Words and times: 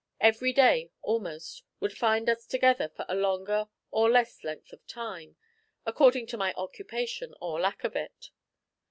Every 0.19 0.51
day 0.51 0.89
almost 1.03 1.61
would 1.79 1.95
find 1.95 2.27
us 2.27 2.47
together 2.47 2.89
for 2.89 3.05
a 3.07 3.13
longer 3.13 3.67
or 3.91 4.09
less 4.09 4.43
length 4.43 4.73
of 4.73 4.83
time, 4.87 5.35
according 5.85 6.25
to 6.33 6.37
my 6.37 6.55
occupation 6.57 7.35
or 7.39 7.59
lack 7.59 7.83
of 7.83 7.95
it. 7.95 8.31